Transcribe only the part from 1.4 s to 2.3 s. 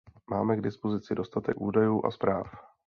údajů a